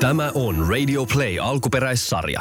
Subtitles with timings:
[0.00, 2.40] Tämä on Radio Play alkuperäissarja.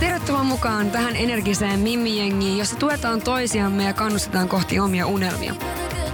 [0.00, 5.54] Tervetuloa mukaan tähän energiseen Mimmi-jengiin, jossa tuetaan toisiamme ja kannustetaan kohti omia unelmia.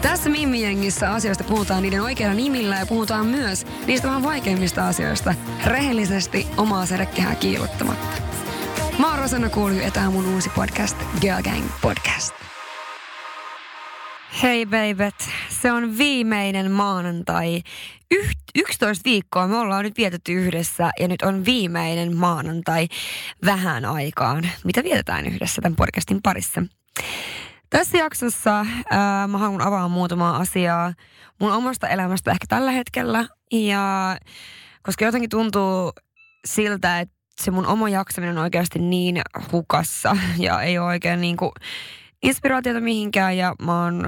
[0.03, 5.35] Tässä Mimmi-jengissä asioista puhutaan niiden oikeilla nimillä ja puhutaan myös niistä vähän vaikeimmista asioista
[5.67, 8.23] rehellisesti omaa sädekehää kiilottamatta.
[8.99, 12.35] Mä oon Rosanna Kuulju ja tää on mun uusi podcast, Girl Gang Podcast.
[14.43, 15.15] Hei babet,
[15.49, 17.63] se on viimeinen maanantai.
[18.11, 22.89] Y- 11 viikkoa me ollaan nyt vietetty yhdessä ja nyt on viimeinen maanantai
[23.45, 26.63] vähän aikaan, mitä vietetään yhdessä tämän podcastin parissa.
[27.71, 30.93] Tässä jaksossa ää, mä haluan avaa muutamaa asiaa
[31.41, 33.27] mun omasta elämästä ehkä tällä hetkellä.
[33.53, 34.17] Ja
[34.83, 35.93] koska jotenkin tuntuu
[36.47, 39.21] siltä, että se mun oma jaksaminen on oikeasti niin
[39.53, 41.53] hukassa ja ei ole oikein niin kuin
[42.25, 44.07] inspiraatiota mihinkään ja mä oon,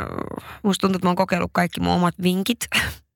[0.63, 2.59] musta tuntuu, että mä oon kokeillut kaikki mun omat vinkit.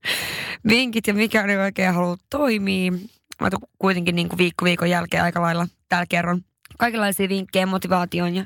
[0.68, 2.92] vinkit ja mikä ei oikein halua toimia.
[3.40, 6.40] Mä kuitenkin niin kuin viikko viikon jälkeen aika lailla täällä kerron
[6.78, 8.44] kaikenlaisia vinkkejä motivaatioon ja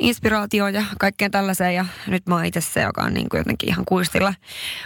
[0.00, 1.74] inspiraatioon ja kaikkeen tällaiseen.
[1.74, 4.34] Ja nyt mä oon itse se, joka on niin kuin jotenkin ihan kuistilla.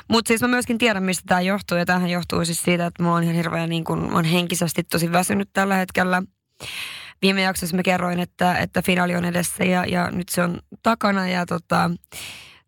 [0.08, 1.78] Mutta siis mä myöskin tiedän, mistä tämä johtuu.
[1.78, 4.82] Ja tähän johtuu siis siitä, että mä oon ihan hirveän niin kuin, mä oon henkisesti
[4.82, 6.22] tosi väsynyt tällä hetkellä.
[7.22, 11.28] Viime jaksossa mä kerroin, että, että finaali on edessä ja, ja nyt se on takana.
[11.28, 11.90] Ja tota,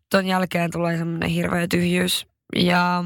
[0.09, 2.27] ton jälkeen tulee semmoinen hirveä tyhjyys.
[2.55, 3.03] Ja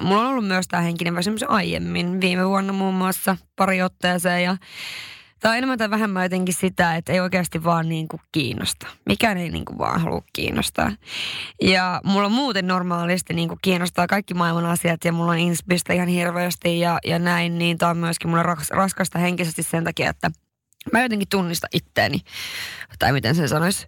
[0.00, 4.42] mulla on ollut myös tämä henkinen väsymys aiemmin, viime vuonna muun muassa pari otteeseen.
[4.42, 4.56] Ja
[5.44, 8.86] on enemmän tai vähemmän jotenkin sitä, että ei oikeasti vaan niin kuin kiinnosta.
[9.06, 10.92] Mikään ei niin kuin vaan halua kiinnostaa.
[11.62, 16.08] Ja mulla muuten normaalisti niin kuin kiinnostaa kaikki maailman asiat ja mulla on inspistä ihan
[16.08, 17.58] hirveästi ja, ja näin.
[17.58, 20.30] Niin tämä on myöskin mulle raskasta henkisesti sen takia, että
[20.92, 22.20] mä jotenkin tunnista itteeni.
[22.98, 23.86] Tai miten sen sanoisi.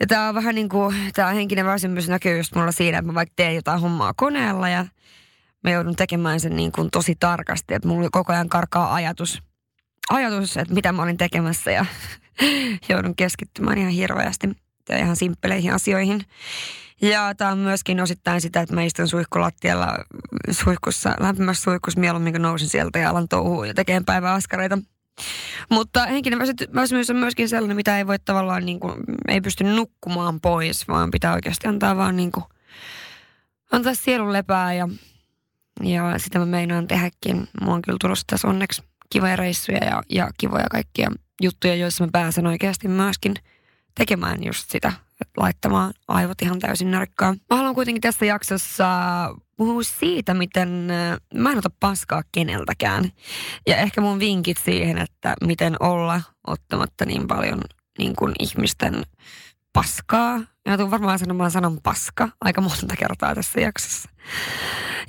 [0.00, 3.14] Ja tämä on vähän niin kuin, tämä henkinen väsymys näkyy just mulla siinä, että mä
[3.14, 4.86] vaikka teen jotain hommaa koneella ja
[5.64, 9.38] mä joudun tekemään sen niin kuin tosi tarkasti, että mulla koko ajan karkaa ajatus–
[10.10, 11.86] ajatus, että mitä mä olin tekemässä ja
[12.88, 14.50] joudun keskittymään ihan hirveästi
[14.88, 16.24] ja ihan simppeleihin asioihin.
[17.02, 19.98] Ja tämä on myöskin osittain sitä, että mä istun suihkulattialla
[20.50, 24.78] suihkussa, lämpimässä suihkussa mieluummin kun nousin sieltä ja alan touhua ja tekemään päiväaskareita.
[25.70, 26.38] Mutta henkinen
[26.74, 28.94] väsymys on myöskin sellainen, mitä ei voi tavallaan niin kuin,
[29.28, 32.44] ei pysty nukkumaan pois, vaan pitää oikeasti antaa vaan niin kuin,
[33.72, 34.88] antaa sielun lepää ja,
[35.82, 37.48] ja sitä mä meinaan tehdäkin.
[37.60, 41.10] Mulla on kyllä tulossa tässä onneksi kivoja reissuja ja, ja kivoja kaikkia
[41.42, 43.34] juttuja, joissa mä pääsen oikeasti myöskin
[43.94, 44.92] tekemään just sitä,
[45.36, 47.36] laittamaan aivot ihan täysin narkkaan.
[47.50, 48.86] Mä haluan kuitenkin tässä jaksossa
[49.56, 53.12] puhua siitä, miten äh, mä en ota paskaa keneltäkään.
[53.66, 57.60] Ja ehkä mun vinkit siihen, että miten olla ottamatta niin paljon
[57.98, 59.02] niin kuin ihmisten
[59.72, 60.40] paskaa.
[60.66, 64.08] Ja tuun varmaan sanomaan sanan paska aika monta kertaa tässä jaksossa.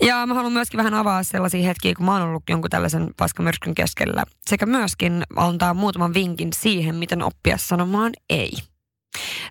[0.02, 3.76] Ja mä haluan myöskin vähän avaa sellaisia hetkiä, kun mä oon ollut jonkun tällaisen paskamyrskyn
[3.76, 4.24] keskellä.
[4.46, 8.52] Sekä myöskin antaa muutaman vinkin siihen, miten oppia sanomaan ei.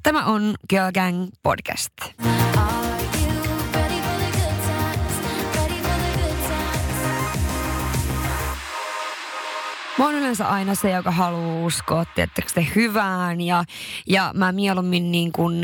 [0.03, 1.93] Tämä on Girl Gang Podcast.
[9.99, 13.65] Mä oon yleensä aina se, joka haluaa uskoa, tiettäkö te hyvään ja,
[14.07, 15.61] ja mä mieluummin niin kuin,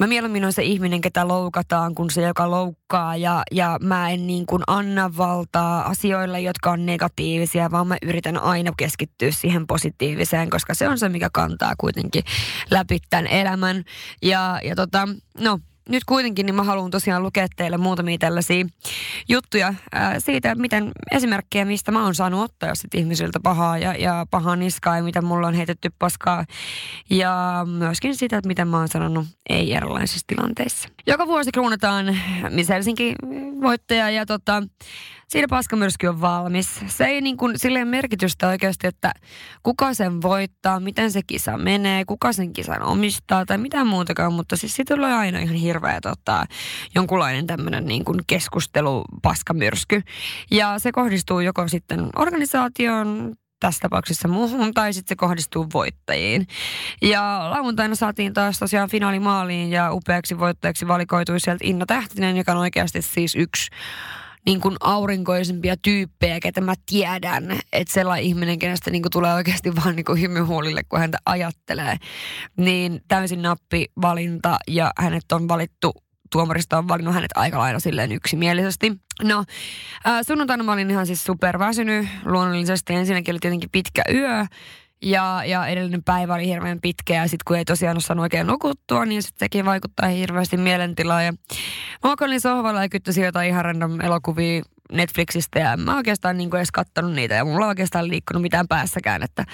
[0.00, 4.26] mä mieluummin on se ihminen, ketä loukataan, kun se, joka loukkaa ja, ja mä en
[4.26, 10.50] niin kuin anna valtaa asioille, jotka on negatiivisia, vaan mä yritän aina keskittyä siihen positiiviseen,
[10.50, 12.24] koska se on se, mikä kantaa kuitenkin
[12.70, 13.84] läpi tämän elämän.
[14.22, 15.08] Ja, ja tota,
[15.40, 15.58] no,
[15.88, 18.64] nyt kuitenkin niin mä haluan tosiaan lukea teille muutamia tällaisia
[19.28, 24.26] juttuja ää, siitä, miten esimerkkejä, mistä mä oon saanut ottaa sit ihmisiltä pahaa ja, ja
[24.30, 26.44] pahaa niskaa ja mitä mulla on heitetty paskaa.
[27.10, 30.88] Ja myöskin sitä, että miten mä oon sanonut ei erilaisissa tilanteissa.
[31.06, 32.16] Joka vuosi kruunataan
[32.50, 33.14] Miss Helsinki
[33.60, 34.62] voittaja ja tota,
[35.30, 36.80] siinä paskamyrsky on valmis.
[36.86, 39.12] Se ei niin kuin, silleen merkitystä oikeasti, että
[39.62, 44.56] kuka sen voittaa, miten se kisa menee, kuka sen kisan omistaa tai mitä muutakaan, mutta
[44.56, 46.44] siis siitä tulee aina ihan hirveä tota,
[46.94, 50.02] jonkunlainen tämmöinen niin kuin keskustelu paskamyrsky.
[50.50, 56.46] Ja se kohdistuu joko sitten organisaation tässä tapauksessa muuhun, tai sitten se kohdistuu voittajiin.
[57.02, 62.58] Ja lauantaina saatiin taas tosiaan finaalimaaliin ja upeaksi voittajaksi valikoitui sieltä Inna Tähtinen, joka on
[62.58, 63.70] oikeasti siis yksi
[64.50, 67.58] niin kuin aurinkoisempia tyyppejä, ketä mä tiedän.
[67.72, 71.96] Että sellainen ihminen, kenestä niin kuin tulee oikeasti vaan niin kuin hymyhuolille, kun häntä ajattelee.
[72.56, 75.92] Niin täysin nappivalinta ja hänet on valittu
[76.32, 78.92] tuomarista on valinnut hänet aika lailla silleen yksimielisesti.
[79.22, 79.44] No,
[80.06, 82.08] äh, sunnuntaina mä olin ihan siis superväsynyt.
[82.24, 84.46] Luonnollisesti ensinnäkin oli tietenkin pitkä yö.
[85.02, 89.04] Ja, ja edellinen päivä oli hirveän pitkä ja sitten kun ei tosiaan osannut oikein nukuttua,
[89.04, 91.24] niin sitten sekin vaikuttaa hirveästi mielentilaan.
[91.24, 94.62] Ja mä makoilin sohvalla ja kyttäsin jotain ihan random elokuvia
[94.92, 99.22] Netflixistä ja mä oikeastaan niin kuin edes kattonut niitä ja mulla oikeastaan liikkunut mitään päässäkään,
[99.22, 99.44] että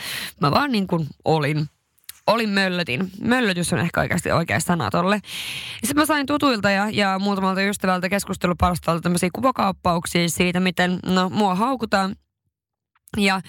[0.41, 1.69] mä vaan niin kuin olin
[2.27, 3.11] olin möllötin.
[3.21, 5.21] Möllötys on ehkä oikeasti oikea sana tolle.
[5.85, 11.55] Sitten mä sain tutuilta ja, ja muutamalta ystävältä keskustelupalstalta tämmöisiä kuvakauppauksia siitä, miten no, mua
[11.55, 12.17] haukutaan.
[13.17, 13.41] Ja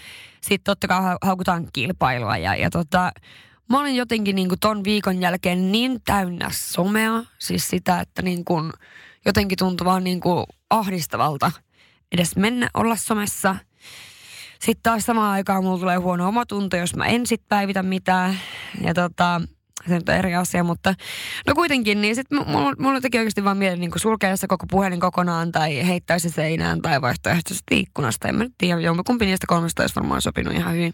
[0.41, 2.37] sitten totta kai haukutaan kilpailua.
[2.37, 3.11] Ja, ja tota,
[3.69, 7.23] mä olin jotenkin niin kuin ton viikon jälkeen niin täynnä somea.
[7.39, 8.71] Siis sitä, että niin kuin,
[9.25, 11.51] jotenkin tuntui vaan niin kuin ahdistavalta
[12.11, 13.55] edes mennä olla somessa–
[14.59, 18.39] sitten taas samaan aikaan mulla tulee huono omatunto, jos mä en sit päivitä mitään.
[18.81, 19.41] Ja tota,
[19.87, 20.95] se on eri asia, mutta
[21.47, 24.99] no kuitenkin, niin sitten mulla, mulla teki oikeasti vaan mieli niin sulkea se koko puhelin
[24.99, 28.27] kokonaan tai heittää se seinään tai vaihtoehtoisesti ikkunasta.
[28.27, 30.93] En mä nyt tiedä, jompikumpi niistä kolmesta olisi varmaan sopinut ihan hyvin.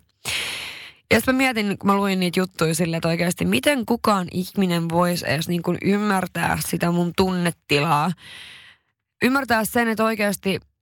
[1.12, 4.90] Ja sitten mä mietin, kun mä luin niitä juttuja silleen, että oikeasti miten kukaan ihminen
[4.90, 8.12] voisi edes niin kuin ymmärtää sitä mun tunnetilaa.
[9.24, 10.60] Ymmärtää sen, että oikeasti–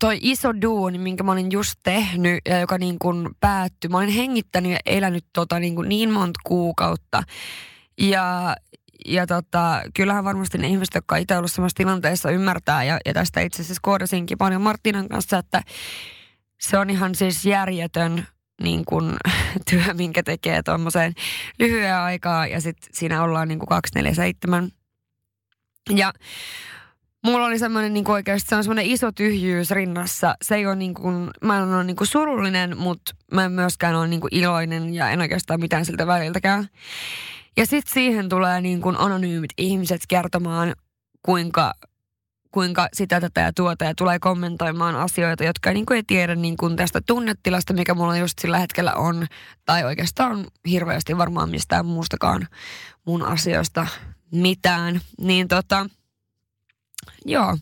[0.00, 3.88] toi iso duuni, minkä mä olin just tehnyt ja joka niin kuin päättyi.
[3.90, 7.22] Mä olin hengittänyt ja elänyt tota niin, kuin niin monta kuukautta.
[8.00, 8.56] Ja,
[9.06, 12.84] ja tota, kyllähän varmasti ne ihmiset, jotka itse ollut samassa tilanteessa ymmärtää.
[12.84, 15.62] Ja, ja tästä itse asiassa koodasinkin paljon Martinan kanssa, että
[16.60, 18.26] se on ihan siis järjetön
[18.62, 19.16] niin kuin,
[19.70, 21.12] työ, minkä tekee tuommoiseen
[21.58, 22.46] lyhyen aikaa.
[22.46, 24.70] Ja sitten siinä ollaan niin kuin 247.
[25.90, 26.12] Ja
[27.24, 30.34] mulla oli semmoinen niin oikeasti se on semmoinen iso tyhjyys rinnassa.
[30.42, 33.94] Se ei ole niin kuin, mä en ole niin kuin surullinen, mutta mä en myöskään
[33.94, 36.68] ole niin kuin iloinen ja en oikeastaan mitään siltä väliltäkään.
[37.56, 40.74] Ja sitten siihen tulee niin kuin anonyymit ihmiset kertomaan,
[41.22, 41.72] kuinka,
[42.50, 46.56] kuinka sitä tätä ja tuota ja tulee kommentoimaan asioita, jotka niin kuin ei tiedä niin
[46.56, 49.26] kuin tästä tunnetilasta, mikä mulla just sillä hetkellä on.
[49.66, 52.48] Tai oikeastaan hirveästi varmaan mistään muustakaan
[53.04, 53.86] mun asioista
[54.32, 55.00] mitään.
[55.20, 55.86] Niin tota,
[57.24, 57.56] Joo.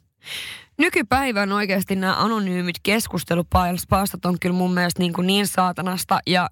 [0.78, 6.20] Nykypäivän oikeasti nämä anonyymit keskustelupalstat on kyllä mun mielestä niin, kuin niin saatanasta.
[6.26, 6.48] Ja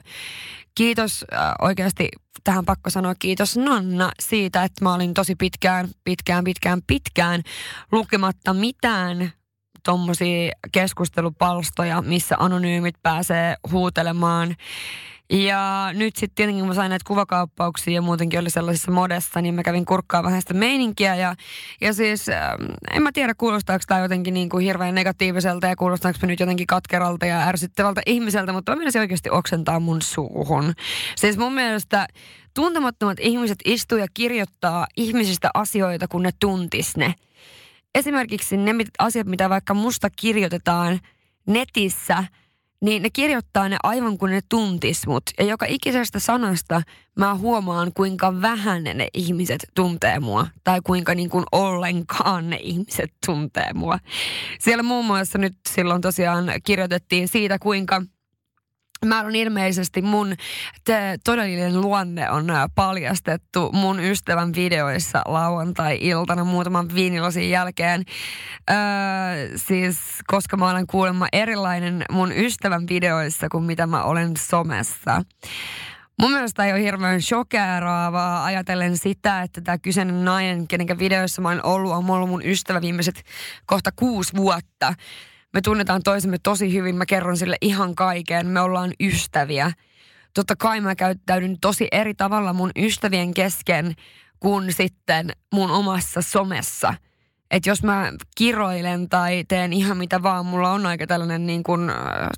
[0.74, 2.08] kiitos äh, oikeasti,
[2.44, 7.42] tähän pakko sanoa kiitos Nanna siitä, että mä olin tosi pitkään, pitkään, pitkään, pitkään
[7.92, 9.32] lukematta mitään
[9.84, 14.56] tommosia keskustelupalstoja, missä anonyymit pääsee huutelemaan
[15.30, 19.54] ja nyt sitten tietenkin kun mä sain näitä kuvakauppauksia ja muutenkin oli sellaisissa modessa, niin
[19.54, 21.14] mä kävin kurkkaa vähän sitä meininkiä.
[21.14, 21.34] Ja,
[21.80, 22.50] ja siis äh,
[22.94, 26.66] en mä tiedä kuulostaako tämä jotenkin niin kuin hirveän negatiiviselta ja kuulostaako mä nyt jotenkin
[26.66, 30.72] katkeralta ja ärsyttävältä ihmiseltä, mutta mä se oikeasti oksentaa mun suuhun.
[31.16, 32.06] Siis mun mielestä
[32.54, 37.14] tuntemattomat ihmiset istuu ja kirjoittaa ihmisistä asioita, kun ne tuntis ne.
[37.94, 41.00] Esimerkiksi ne asiat, mitä vaikka musta kirjoitetaan
[41.46, 42.24] netissä–
[42.82, 45.22] niin ne kirjoittaa ne aivan kuin ne tuntis mut.
[45.38, 46.82] Ja joka ikisestä sanasta
[47.18, 50.46] mä huomaan, kuinka vähän ne ihmiset tuntee mua.
[50.64, 53.98] Tai kuinka niin kuin ollenkaan ne ihmiset tuntee mua.
[54.60, 58.02] Siellä muun muassa nyt silloin tosiaan kirjoitettiin siitä, kuinka
[59.06, 60.34] Mä on ilmeisesti mun
[60.84, 68.04] te, todellinen luonne on paljastettu mun ystävän videoissa lauantai-iltana muutaman viinilasin jälkeen.
[68.70, 68.76] Öö,
[69.56, 75.22] siis koska mä olen kuulemma erilainen mun ystävän videoissa kuin mitä mä olen somessa.
[76.20, 81.48] Mun mielestä ei ole hirveän shokeeraavaa ajatellen sitä, että tämä kyseinen nainen, kenen videoissa mä
[81.48, 83.22] olen ollut, on ollut mun ystävä viimeiset
[83.66, 84.94] kohta kuusi vuotta
[85.54, 89.72] me tunnetaan toisemme tosi hyvin, mä kerron sille ihan kaiken, me ollaan ystäviä.
[90.34, 93.94] Totta kai mä käyttäydyn tosi eri tavalla mun ystävien kesken
[94.40, 96.94] kuin sitten mun omassa somessa–
[97.50, 101.92] että jos mä kiroilen tai teen ihan mitä vaan, mulla on aika tällainen niin kuin,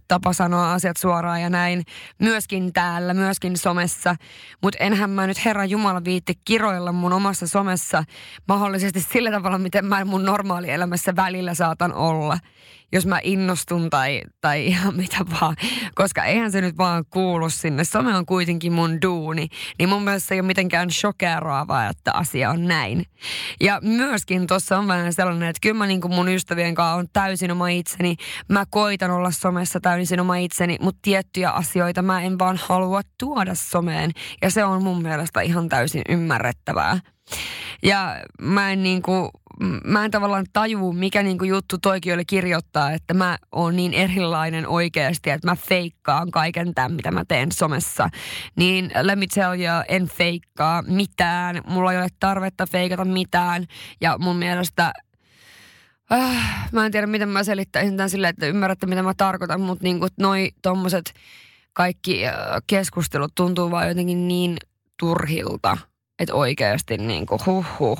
[0.08, 1.82] tapa sanoa asiat suoraan ja näin,
[2.18, 4.16] myöskin täällä, myöskin somessa.
[4.62, 8.04] Mutta enhän mä nyt Herra Jumala viitti kiroilla mun omassa somessa
[8.48, 12.38] mahdollisesti sillä tavalla, miten mä mun normaalielämässä välillä saatan olla
[12.92, 15.56] jos mä innostun tai, tai ihan mitä vaan.
[15.94, 17.84] Koska eihän se nyt vaan kuulu sinne.
[17.84, 19.48] Some on kuitenkin mun duuni.
[19.78, 23.04] Niin mun mielestä se ei ole mitenkään shokeraavaa, että asia on näin.
[23.60, 27.06] Ja myöskin tuossa on vähän sellainen, että kyllä mä niin kuin mun ystävien kanssa on
[27.12, 28.16] täysin oma itseni.
[28.48, 33.54] Mä koitan olla somessa täysin oma itseni, mutta tiettyjä asioita mä en vaan halua tuoda
[33.54, 34.10] someen.
[34.42, 36.98] Ja se on mun mielestä ihan täysin ymmärrettävää.
[37.82, 39.30] Ja mä en niinku,
[39.84, 44.68] mä en tavallaan taju, mikä niinku juttu toikin oli kirjoittaa, että mä oon niin erilainen
[44.68, 48.08] oikeasti, että mä feikkaan kaiken tämän, mitä mä teen somessa.
[48.56, 51.62] Niin let me tell you, en feikkaa mitään.
[51.66, 53.66] Mulla ei ole tarvetta feikata mitään.
[54.00, 54.92] Ja mun mielestä
[56.12, 59.84] äh, mä en tiedä, miten mä selittäisin tämän silleen, että ymmärrätte, mitä mä tarkoitan, mutta
[59.84, 61.14] niinku noi tommoset
[61.72, 62.34] kaikki äh,
[62.66, 64.56] keskustelut tuntuu vaan jotenkin niin
[65.00, 65.76] turhilta
[66.22, 67.98] että oikeasti niin kuin huh huh.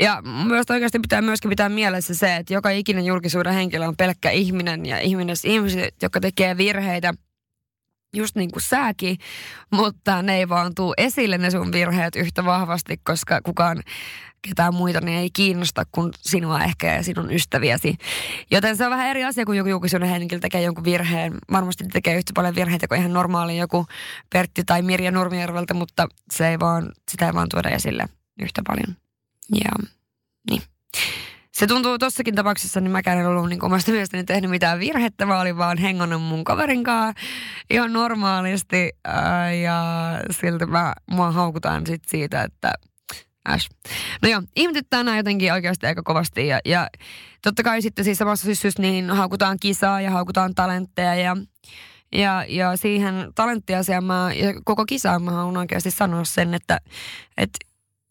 [0.00, 4.30] Ja myös oikeasti pitää myöskin pitää mielessä se, että joka ikinen julkisuuden henkilö on pelkkä
[4.30, 7.14] ihminen ja ihminen, ihmiset, jotka tekee virheitä–
[8.16, 9.18] just niin kuin säkin,
[9.70, 13.82] mutta ne ei vaan tuu esille ne sun virheet yhtä vahvasti, koska kukaan
[14.48, 17.96] ketään muita niin ei kiinnosta kuin sinua ehkä ja sinun ystäviäsi.
[18.50, 21.34] Joten se on vähän eri asia, kun joku julkisuuden henkilö tekee jonkun virheen.
[21.52, 23.86] Varmasti tekee yhtä paljon virheitä kuin ihan normaali joku
[24.32, 28.08] Pertti tai Mirja Nurmijärveltä, mutta se ei vaan, sitä ei vaan tuoda esille
[28.40, 28.96] yhtä paljon.
[29.50, 29.70] Ja
[30.50, 30.62] niin
[31.52, 35.40] se tuntuu tossakin tapauksessa, niin mäkään en ollut niin omasta mielestäni tehnyt mitään virhettä, vaan
[35.40, 37.22] olin vaan hengonnut mun kaverin kanssa
[37.70, 38.90] ihan normaalisti.
[39.04, 39.82] Ää, ja
[40.30, 42.72] siltä mä, mua haukutaan sit siitä, että
[43.48, 43.68] Äs.
[44.22, 46.46] No joo, ihmetyttää nämä jotenkin oikeasti aika kovasti.
[46.46, 46.88] Ja, ja
[47.42, 51.36] totta kai sitten siis samassa syssyssä niin haukutaan kisaa ja haukutaan talentteja ja
[52.14, 56.80] ja, ja siihen talenttiasiaan mä, ja koko kisaan mä haluan oikeasti sanoa sen, että,
[57.36, 57.58] että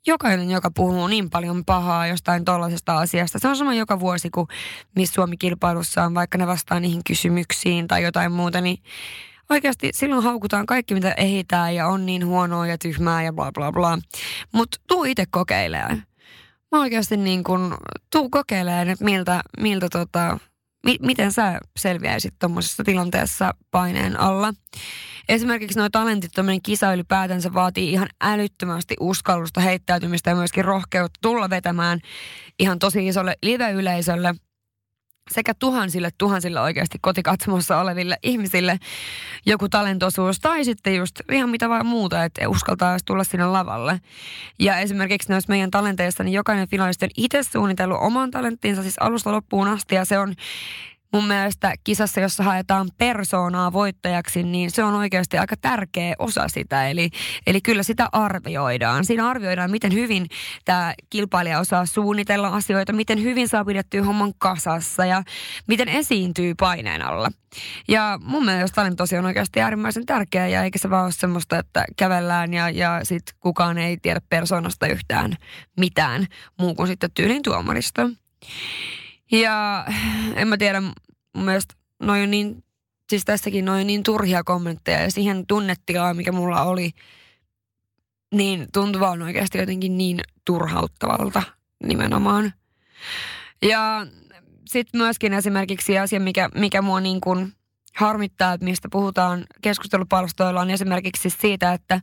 [0.07, 3.39] jokainen, joka puhuu niin paljon pahaa jostain tollaisesta asiasta.
[3.39, 4.47] Se on sama joka vuosi, kun
[4.95, 8.77] Miss Suomi-kilpailussa on, vaikka ne vastaa niihin kysymyksiin tai jotain muuta, niin
[9.49, 13.71] oikeasti silloin haukutaan kaikki, mitä ehitään ja on niin huonoa ja tyhmää ja bla bla
[13.71, 13.99] bla.
[14.51, 16.03] Mutta tuu itse kokeilemaan.
[16.71, 17.77] Mä oikeasti niin kun,
[18.11, 20.37] tuu kokeilemaan, että miltä, miltä tota,
[20.85, 24.53] mi- miten sä selviäisit tuommoisessa tilanteessa paineen alla.
[25.31, 31.49] Esimerkiksi nuo talentit, tämmöinen kisa ylipäätänsä vaatii ihan älyttömästi uskallusta, heittäytymistä ja myöskin rohkeutta tulla
[31.49, 31.99] vetämään
[32.59, 34.35] ihan tosi isolle live-yleisölle–
[35.31, 38.79] sekä tuhansille tuhansille oikeasti kotikatsomossa oleville ihmisille
[39.45, 44.01] joku talentosuus tai sitten just ihan mitä vaan muuta, että uskaltaa tulla sinne lavalle.
[44.59, 49.31] Ja esimerkiksi näissä meidän talenteissa, niin jokainen finalisti on itse suunnitellut oman talenttinsa siis alusta
[49.31, 50.35] loppuun asti ja se on
[51.13, 56.89] mun mielestä kisassa, jossa haetaan persoonaa voittajaksi, niin se on oikeasti aika tärkeä osa sitä.
[56.89, 57.09] Eli,
[57.47, 59.05] eli kyllä sitä arvioidaan.
[59.05, 60.27] Siinä arvioidaan, miten hyvin
[60.65, 65.23] tämä kilpailija osaa suunnitella asioita, miten hyvin saa pidettyä homman kasassa ja
[65.67, 67.31] miten esiintyy paineen alla.
[67.87, 71.85] Ja mun mielestä talento on oikeasti äärimmäisen tärkeä ja eikä se vaan ole semmoista, että
[71.97, 75.35] kävellään ja, ja sit kukaan ei tiedä persoonasta yhtään
[75.79, 76.27] mitään
[76.59, 78.09] muu kuin sitten tyylin tuomarista.
[79.31, 79.85] Ja
[80.35, 82.63] en mä tiedä, mun mielestä noin niin,
[83.09, 86.91] siis tässäkin noin niin turhia kommentteja ja siihen tunnetilaan, mikä mulla oli,
[88.33, 91.43] niin tuntuu vaan oikeasti jotenkin niin turhauttavalta
[91.83, 92.53] nimenomaan.
[93.61, 94.07] Ja
[94.69, 97.53] sitten myöskin esimerkiksi asia, mikä, mikä mua niin kuin
[97.95, 102.01] harmittaa, että mistä puhutaan keskustelupalstoilla, on esimerkiksi siitä, että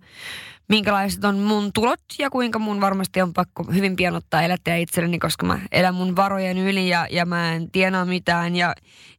[0.69, 5.19] minkälaiset on mun tulot ja kuinka mun varmasti on pakko hyvin pian ottaa elättäjä itselleni,
[5.19, 8.75] koska mä elän mun varojen yli ja, ja mä en tienaa mitään ja,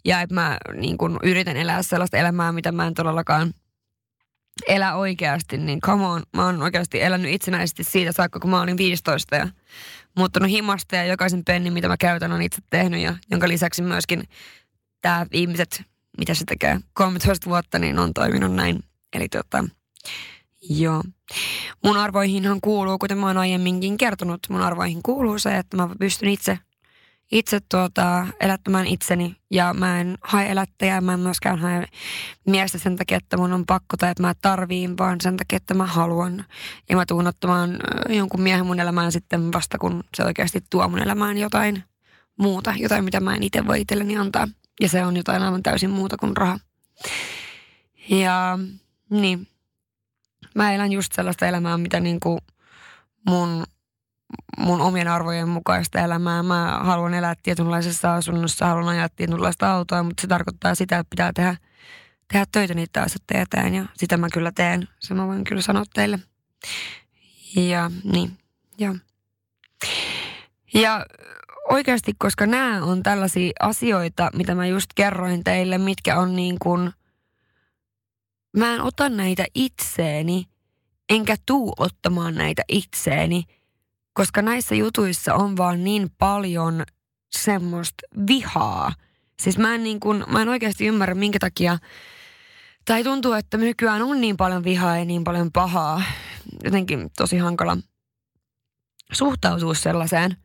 [0.06, 3.54] ja että mä niin kun yritän elää sellaista elämää, mitä mä en todellakaan
[4.68, 8.78] elä oikeasti, niin come on, mä oon oikeasti elänyt itsenäisesti siitä saakka, kun mä olin
[8.78, 9.48] 15 ja
[10.18, 14.24] muuttunut himasta ja jokaisen pennin, mitä mä käytän, on itse tehnyt ja jonka lisäksi myöskin
[15.02, 15.84] tämä viimeiset,
[16.20, 18.80] mitä se tekee, 13 vuotta, niin on toiminut näin.
[19.14, 19.64] Eli tota,
[20.70, 21.04] Joo.
[21.84, 26.30] Mun arvoihinhan kuuluu, kuten mä oon aiemminkin kertonut, mun arvoihin kuuluu se, että mä pystyn
[26.30, 26.60] itse,
[27.32, 31.86] itse tuota, elättämään itseni ja mä en hae elättäjää, mä en myöskään hae
[32.48, 35.74] miestä sen takia, että mun on pakko tai että mä tarviin, vaan sen takia, että
[35.74, 36.46] mä haluan.
[36.90, 41.00] Ja mä tuun ottamaan jonkun miehen mun elämään sitten vasta, kun se oikeasti tuo mun
[41.00, 41.84] elämään jotain
[42.40, 44.48] muuta, jotain mitä mä en itse voi itselleni antaa.
[44.80, 46.60] Ja se on jotain aivan täysin muuta kuin raha.
[48.10, 48.60] Ja
[49.10, 49.48] niin,
[50.56, 52.40] mä elän just sellaista elämää, mitä niin kuin
[53.28, 53.64] mun,
[54.58, 56.44] mun omien arvojen mukaista elämää.
[56.44, 61.34] Mä haluan elää tietynlaisessa asunnossa, haluan ajaa tietynlaista autoa, mutta se tarkoittaa sitä, että pitää
[61.34, 61.56] tehdä,
[62.32, 64.88] tehdä töitä niitä asioita eteen ja sitä mä kyllä teen.
[65.00, 66.20] Se mä voin kyllä sanoa teille.
[67.56, 68.38] Ja niin,
[68.78, 68.96] joo.
[70.74, 71.06] Ja
[71.70, 76.92] oikeasti, koska nämä on tällaisia asioita, mitä mä just kerroin teille, mitkä on niin kuin–
[78.58, 80.46] mä en ota näitä itseeni,
[81.10, 83.44] enkä tuu ottamaan näitä itseeni,
[84.14, 86.84] koska näissä jutuissa on vaan niin paljon
[87.32, 88.92] semmoista vihaa.
[89.42, 91.78] Siis mä en, niin kun, mä en oikeasti ymmärrä, minkä takia,
[92.86, 96.02] tai tuntuu, että nykyään on niin paljon vihaa ja niin paljon pahaa.
[96.64, 97.78] Jotenkin tosi hankala
[99.12, 100.38] suhtautua sellaiseen.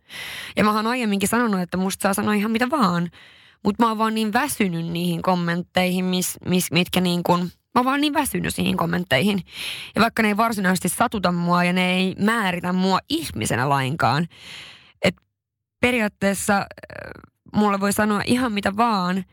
[0.56, 3.10] Ja mä oon aiemminkin sanonut, että musta saa sanoa ihan mitä vaan.
[3.64, 7.84] Mutta mä oon vaan niin väsynyt niihin kommentteihin, mis, mis, mitkä niin kuin– Mä oon
[7.84, 9.42] vaan niin väsynyt siihen kommentteihin.
[9.94, 14.28] Ja vaikka ne ei varsinaisesti satuta mua ja ne ei määritä mua ihmisenä lainkaan.
[15.02, 15.22] Että
[15.80, 16.66] periaatteessa äh,
[17.54, 19.24] mulle voi sanoa ihan mitä vaan,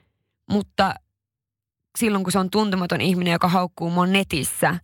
[0.51, 0.93] mutta
[1.97, 4.79] silloin kun se on tuntematon ihminen, joka haukkuu mua netissä.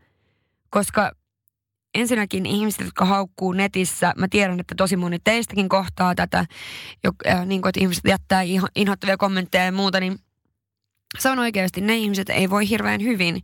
[0.70, 1.12] Koska
[1.96, 6.46] ensinnäkin ihmiset, jotka haukkuu netissä, mä tiedän, että tosi moni teistäkin kohtaa tätä,
[7.04, 8.42] jo, äh, niin kuin, että ihmiset jättää
[8.76, 10.20] inhottavia kommentteja ja muuta, niin
[11.20, 13.44] se on oikeasti, ne ihmiset ei voi hirveän hyvin.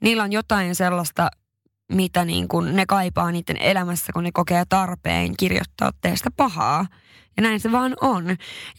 [0.00, 1.30] Niillä on jotain sellaista,
[1.92, 6.86] mitä niin kuin ne kaipaa niiden elämässä, kun ne kokee tarpeen kirjoittaa teistä pahaa.
[7.38, 8.28] Ja näin se vaan on.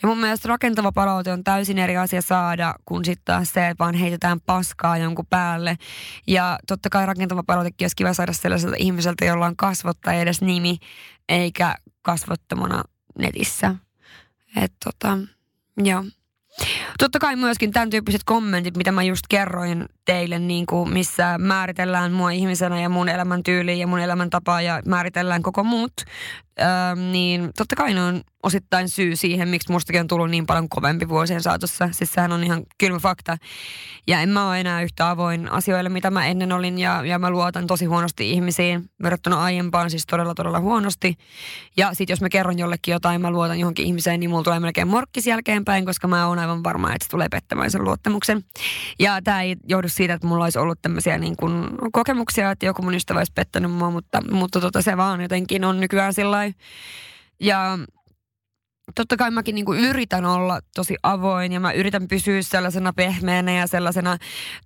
[0.01, 3.83] Ja mun mielestä rakentava palaute on täysin eri asia saada, kuin sitten taas se, että
[3.83, 5.77] vaan heitetään paskaa jonkun päälle.
[6.27, 10.41] Ja totta kai rakentava palautekin olisi kiva saada sellaiselta ihmiseltä, jolla on kasvot tai edes
[10.41, 10.77] nimi,
[11.29, 12.83] eikä kasvottomana
[13.17, 13.75] netissä.
[14.55, 15.17] Että tota,
[15.77, 16.03] joo.
[16.99, 22.11] Totta kai myöskin tämän tyyppiset kommentit, mitä mä just kerroin teille, niin kuin missä määritellään
[22.11, 25.93] mua ihmisenä ja mun elämäntyyli ja mun elämäntapa ja määritellään koko muut,
[27.11, 31.09] niin totta kai ne on osittain syy siihen, miksi mustakin on tullut niin paljon kovempi
[31.09, 31.89] vuosien saatossa.
[31.91, 33.37] Siis sehän on ihan kylmä fakta.
[34.07, 36.79] Ja en mä ole enää yhtä avoin asioille, mitä mä ennen olin.
[36.79, 41.15] Ja, ja mä luotan tosi huonosti ihmisiin verrattuna aiempaan, siis todella todella huonosti.
[41.77, 44.87] Ja sit jos mä kerron jollekin jotain, mä luotan johonkin ihmiseen, niin mulla tulee melkein
[44.87, 48.43] morkkis jälkeenpäin, koska mä oon aivan varma, että se tulee pettämään sen luottamuksen.
[48.99, 51.35] Ja tämä ei johdu siitä, että mulla olisi ollut tämmöisiä niin
[51.91, 55.79] kokemuksia, että joku mun ystävä olisi pettänyt mua, mutta, mutta tota, se vaan jotenkin on
[55.79, 56.48] nykyään sillä
[57.39, 57.77] Ja
[58.95, 63.51] totta kai mäkin niin kuin yritän olla tosi avoin ja mä yritän pysyä sellaisena pehmeänä
[63.51, 64.17] ja sellaisena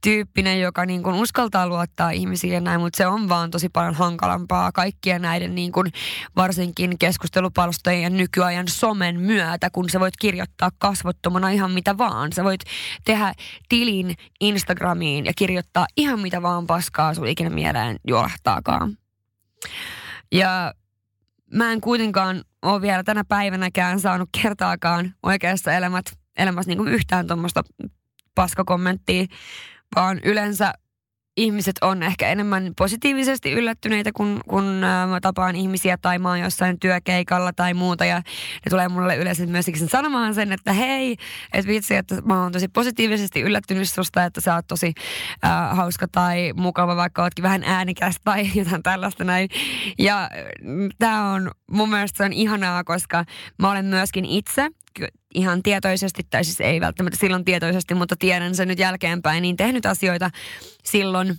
[0.02, 3.94] tyyppinen, joka niin kuin uskaltaa luottaa ihmisiin ja näin, mutta se on vaan tosi paljon
[3.94, 5.92] hankalampaa kaikkien näiden niin kuin
[6.36, 12.34] varsinkin keskustelupalstojen ja nykyajan somen myötä, kun sä voit kirjoittaa kasvottomana ihan mitä vaan.
[12.34, 12.62] Sä voit
[13.06, 13.34] tehdä
[13.70, 18.98] tilin Instagramiin ja kirjoittaa ihan mitä vaan paskaa sun ikinä mieleen juolahtaakaan.
[20.32, 20.74] Ja
[21.54, 26.06] mä en kuitenkaan ole vielä tänä päivänäkään saanut kertaakaan oikeassa elämät,
[26.38, 27.64] elämässä niin yhtään tuommoista
[28.36, 29.26] paskakommenttia,
[29.96, 30.74] vaan yleensä
[31.38, 34.64] ihmiset on ehkä enemmän positiivisesti yllättyneitä, kun, kun
[35.10, 38.06] mä tapaan ihmisiä tai mä oon jossain työkeikalla tai muuta.
[38.06, 41.16] Ja ne tulee mulle yleensä myös sanomaan sen, että hei,
[41.54, 44.94] että vitsi, että mä oon tosi positiivisesti yllättynyt susta, että sä oot tosi
[45.46, 49.50] äh, hauska tai mukava, vaikka ootkin vähän äänikäs tai jotain tällaista näin.
[50.00, 50.30] Ja
[51.00, 53.26] tää on mun mielestä se on ihanaa, koska
[53.60, 54.70] mä olen myöskin itse
[55.34, 59.86] ihan tietoisesti, tai siis ei välttämättä silloin tietoisesti, mutta tiedän sen nyt jälkeenpäin, niin tehnyt
[59.86, 60.30] asioita
[60.84, 61.36] silloin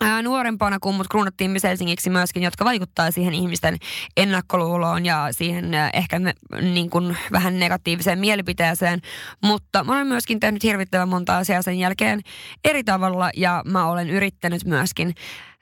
[0.00, 3.76] ää, nuorempana, kun mut kruunattiin myös Helsingiksi myöskin, jotka vaikuttaa siihen ihmisten
[4.16, 9.00] ennakkoluuloon ja siihen ää, ehkä me, niin kuin vähän negatiiviseen mielipiteeseen.
[9.42, 12.20] Mutta mä olen myöskin tehnyt hirvittävän monta asiaa sen jälkeen
[12.64, 15.14] eri tavalla ja mä olen yrittänyt myöskin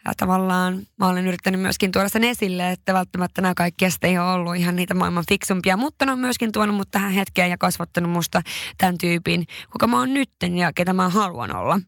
[0.05, 4.33] ja tavallaan mä olen yrittänyt myöskin tuoda sen esille, että välttämättä nämä kaikki ei ole
[4.33, 8.11] ollut ihan niitä maailman fiksumpia, mutta ne on myöskin tuonut mut tähän hetkeen ja kasvattanut
[8.11, 8.43] musta
[8.79, 11.81] tämän tyypin, kuka mä oon nytten ja ketä mä haluan olla.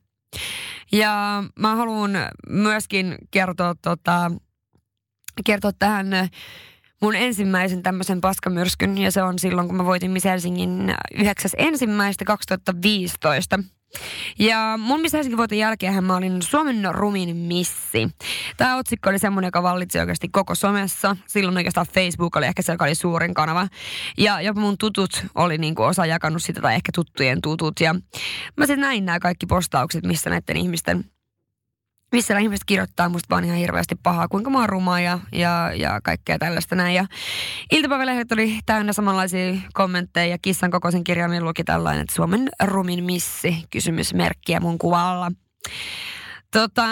[0.93, 2.11] Ja mä haluan
[2.49, 4.31] myöskin kertoa, tota,
[5.45, 6.07] kertoa tähän
[7.03, 13.65] mun ensimmäisen tämmöisen paskamyrskyn, ja se on silloin, kun mä voitin Miss Helsingin 9.1.2015.
[14.39, 18.09] Ja mun Miss Helsingin vuoten jälkeen mä olin Suomen rumin missi.
[18.57, 21.17] Tämä otsikko oli semmoinen, joka vallitsi oikeasti koko somessa.
[21.27, 23.69] Silloin oikeastaan Facebook oli ehkä se, joka oli suurin kanava.
[24.19, 27.81] Ja jopa mun tutut oli niinku osa jakanut sitä, tai ehkä tuttujen tutut.
[27.81, 27.95] Ja
[28.57, 31.05] mä sitten näin nämä kaikki postaukset, missä näiden ihmisten
[32.13, 36.01] missä ihmiset kirjoittaa musta vaan ihan hirveästi pahaa, kuinka mä oon rumaa ja, ja, ja
[36.05, 36.95] kaikkea tällaista näin.
[36.95, 37.07] Ja
[37.73, 43.65] iltapäivälehdet oli täynnä samanlaisia kommentteja ja kissan kokoisen kirjaimin luki tällainen, että Suomen rumin missi,
[43.71, 45.33] kysymysmerkkiä mun kuvalla.
[46.53, 46.87] Tota,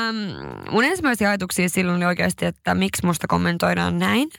[0.70, 4.30] mun ensimmäisiä ajatuksia silloin oli oikeasti, että miksi musta kommentoidaan näin.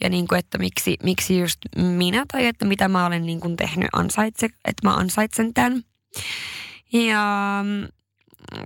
[0.00, 3.56] Ja niin kuin, että miksi, miksi just minä tai että mitä mä olen niin kuin
[3.56, 5.82] tehnyt ansaitse, että mä ansaitsen tämän.
[6.92, 7.64] Ja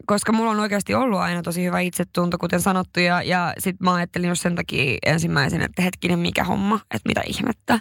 [0.07, 3.95] koska mulla on oikeasti ollut aina tosi hyvä itsetunto, kuten sanottu, ja, ja sit mä
[3.95, 7.81] ajattelin just sen takia ensimmäisen, että hetkinen, mikä homma, että mitä ihmettä.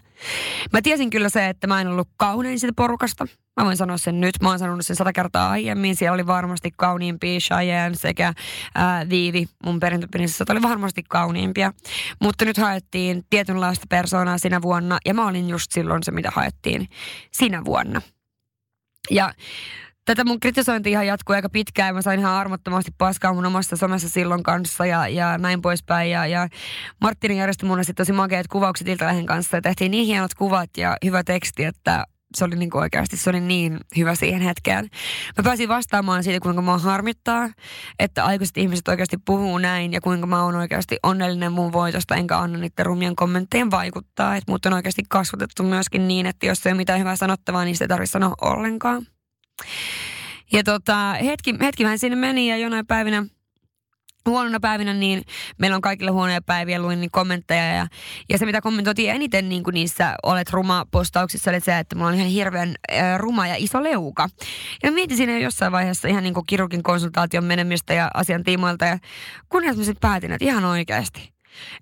[0.73, 3.27] Mä tiesin kyllä se, että mä en ollut kaunein siitä porukasta.
[3.59, 5.95] Mä voin sanoa sen nyt, mä oon sanonut sen sata kertaa aiemmin.
[5.95, 8.33] Siellä oli varmasti kauniimpia Cheyenne sekä
[8.75, 11.73] ää, Viivi, mun perintöprinsessa, oli varmasti kauniimpia.
[12.21, 16.87] Mutta nyt haettiin tietynlaista persoonaa sinä vuonna, ja mä olin just silloin se, mitä haettiin
[17.31, 18.01] sinä vuonna.
[19.11, 19.33] Ja
[20.05, 23.75] tätä mun kritisointi ihan jatkuu aika pitkään ja mä sain ihan armottomasti paskaa mun omassa
[23.75, 26.11] somessa silloin kanssa ja, ja näin poispäin.
[26.11, 26.47] Ja, ja
[27.01, 30.97] Martinin järjesti mulle sitten tosi makeat kuvaukset Iltalehden kanssa ja tehtiin niin hienot kuvat ja
[31.05, 32.05] hyvä teksti, että
[32.37, 34.89] se oli niin oikeasti, se oli niin hyvä siihen hetkeen.
[35.37, 37.49] Mä pääsin vastaamaan siitä, kuinka mä harmittaa,
[37.99, 42.37] että aikuiset ihmiset oikeasti puhuu näin ja kuinka mä oon oikeasti onnellinen mun voitosta, enkä
[42.37, 44.35] anna niiden rumien kommenttejen vaikuttaa.
[44.35, 47.75] Että mut on oikeasti kasvatettu myöskin niin, että jos ei ole mitään hyvää sanottavaa, niin
[47.75, 49.07] sitä ei tarvitse sanoa ollenkaan.
[50.51, 53.25] Ja tota, hetki, hetki vähän sinne meni ja jonain päivinä
[54.25, 55.23] huonona päivinä, niin
[55.57, 57.87] meillä on kaikille huonoja päiviä, luin niin kommentteja ja,
[58.29, 62.07] ja se mitä kommentoitiin eniten niin kuin niissä olet ruma postauksissa oli se, että mulla
[62.07, 64.29] on ihan hirveän äh, ruma ja iso leuka.
[64.83, 68.97] Ja mietin siinä jossain vaiheessa ihan niin kuin kirurgin konsultaation menemistä ja asian tiimoilta ja
[69.49, 71.33] kunnes mä sitten päätin, että ihan oikeasti.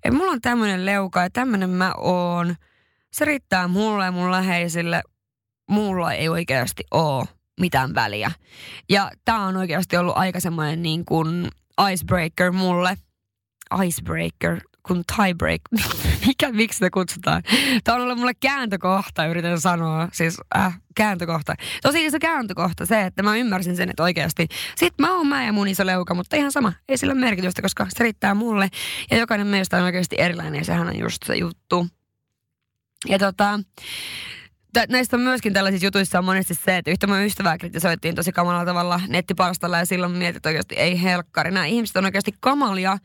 [0.04, 2.54] Että mulla on tämmöinen leuka ja tämmöinen mä oon.
[3.12, 5.02] Se riittää mulle ja mun läheisille.
[5.68, 8.30] Mulla ei oikeasti ole mitään väliä.
[8.88, 11.48] Ja tämä on oikeasti ollut aika semmoinen niin kuin
[11.92, 12.96] icebreaker mulle.
[13.84, 15.60] Icebreaker, kun tiebreak.
[16.26, 17.42] Mikä, miksi sitä kutsutaan?
[17.84, 20.08] Tämä on ollut mulle kääntökohta, yritän sanoa.
[20.12, 21.54] Siis äh, kääntökohta.
[21.82, 24.46] Tosi se kääntökohta se, että mä ymmärsin sen, että oikeasti.
[24.76, 26.72] Sitten mä oon mä ja mun iso leuka, mutta ihan sama.
[26.88, 28.68] Ei sillä ole merkitystä, koska se riittää mulle.
[29.10, 31.86] Ja jokainen meistä on oikeasti erilainen ja sehän on just se juttu.
[33.08, 33.60] Ja tota,
[34.88, 38.64] näistä on myöskin tällaisissa jutuissa on monesti se, että yhtä mun ystävää kritisoitiin tosi kamalalla
[38.64, 41.50] tavalla nettipalstalla ja silloin mietit, että oikeasti ei helkkari.
[41.50, 42.98] Nämä ihmiset on oikeasti kamalia.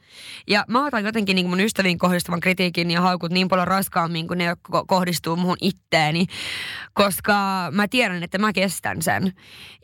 [0.48, 4.38] Ja mä otan jotenkin niin mun ystäviin kohdistuvan kritiikin ja haukut niin paljon raskaammin kuin
[4.38, 4.46] ne
[4.88, 6.26] kohdistuu muhun itteeni,
[6.94, 7.34] koska
[7.72, 9.34] mä tiedän, että mä kestän sen.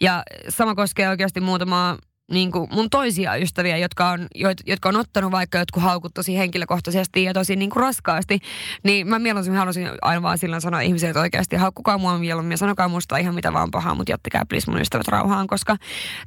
[0.01, 1.97] Ja sama koskee oikeasti muutamaa
[2.31, 4.27] niin kuin mun toisia ystäviä, jotka on,
[4.65, 8.39] jotka on ottanut vaikka jotkut haukut tosi henkilökohtaisesti ja tosi niin kuin raskaasti,
[8.83, 12.57] niin mä mieluummin haluaisin aina vaan silloin sanoa ihmisille, että oikeasti haukkukaa mua mieluummin ja
[12.57, 15.75] sanokaa musta ihan mitä vaan pahaa, mutta jättäkää please mun ystävät rauhaan, koska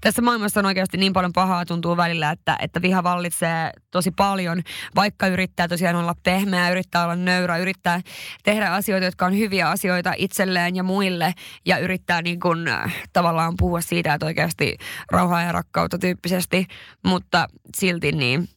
[0.00, 4.62] tässä maailmassa on oikeasti niin paljon pahaa tuntuu välillä, että, että viha vallitsee tosi paljon,
[4.94, 8.00] vaikka yrittää tosiaan olla pehmeä, yrittää olla nöyrä, yrittää
[8.44, 11.34] tehdä asioita, jotka on hyviä asioita itselleen ja muille
[11.66, 14.76] ja yrittää niin kuin, äh, tavallaan puhua siitä, että oikeasti
[15.10, 16.66] rauhaa ja rakkautta tyyppisesti,
[17.04, 18.48] mutta silti niin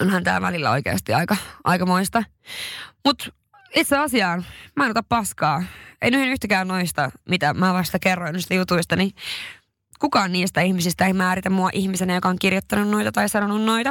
[0.00, 2.24] onhan tämä välillä oikeasti aika, aika moista.
[3.04, 3.26] Mutta
[3.74, 4.44] itse asiaan,
[4.76, 5.62] mä en ota paskaa.
[6.02, 9.12] Ei nyt yhtäkään noista, mitä mä vasta kerroin noista jutuista, niin
[9.98, 13.90] kukaan niistä ihmisistä ei määritä mua ihmisenä, joka on kirjoittanut noita tai sanonut noita.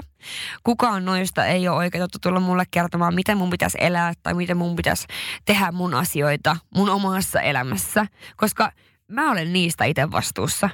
[0.64, 4.76] Kukaan noista ei ole oikeutettu tulla mulle kertomaan, miten mun pitäisi elää tai miten mun
[4.76, 5.08] pitäisi
[5.46, 8.06] tehdä mun asioita mun omassa elämässä,
[8.38, 8.72] koska
[9.08, 10.70] mä olen niistä itse vastuussa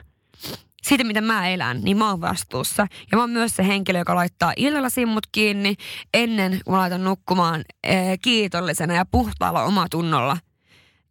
[0.83, 2.87] siitä, miten mä elän, niin mä oon vastuussa.
[3.11, 5.75] Ja mä oon myös se henkilö, joka laittaa illalla simmut kiinni
[6.13, 10.37] ennen kuin mä laitan nukkumaan ee, kiitollisena ja puhtaalla omatunnolla.